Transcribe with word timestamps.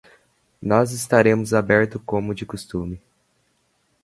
Nós 0.59 0.91
estaremos 0.93 1.53
abertos 1.53 2.01
como 2.07 2.33
de 2.33 2.43
costume. 2.43 2.99